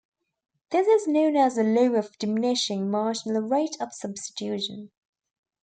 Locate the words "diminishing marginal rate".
2.17-3.77